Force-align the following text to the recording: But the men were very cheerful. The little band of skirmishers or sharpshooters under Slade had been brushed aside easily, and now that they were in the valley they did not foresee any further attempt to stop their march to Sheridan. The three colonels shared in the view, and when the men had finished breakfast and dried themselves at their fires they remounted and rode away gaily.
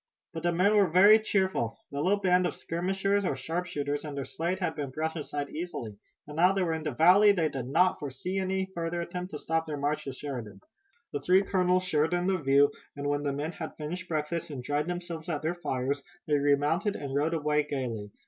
But 0.33 0.41
the 0.41 0.51
men 0.51 0.75
were 0.75 0.87
very 0.87 1.19
cheerful. 1.19 1.77
The 1.91 2.01
little 2.01 2.19
band 2.19 2.47
of 2.47 2.55
skirmishers 2.55 3.23
or 3.23 3.35
sharpshooters 3.35 4.03
under 4.03 4.25
Slade 4.25 4.57
had 4.57 4.73
been 4.73 4.89
brushed 4.89 5.15
aside 5.15 5.51
easily, 5.51 5.95
and 6.25 6.37
now 6.37 6.47
that 6.47 6.55
they 6.55 6.63
were 6.63 6.73
in 6.73 6.81
the 6.81 6.89
valley 6.89 7.33
they 7.33 7.49
did 7.49 7.67
not 7.67 7.99
foresee 7.99 8.39
any 8.39 8.65
further 8.73 9.01
attempt 9.01 9.29
to 9.29 9.37
stop 9.37 9.67
their 9.67 9.77
march 9.77 10.05
to 10.05 10.11
Sheridan. 10.11 10.61
The 11.13 11.21
three 11.21 11.43
colonels 11.43 11.83
shared 11.83 12.15
in 12.15 12.25
the 12.25 12.37
view, 12.39 12.71
and 12.95 13.09
when 13.09 13.21
the 13.21 13.31
men 13.31 13.51
had 13.51 13.75
finished 13.77 14.09
breakfast 14.09 14.49
and 14.49 14.63
dried 14.63 14.87
themselves 14.87 15.29
at 15.29 15.43
their 15.43 15.53
fires 15.53 16.01
they 16.25 16.33
remounted 16.39 16.95
and 16.95 17.13
rode 17.13 17.35
away 17.35 17.61
gaily. 17.61 18.09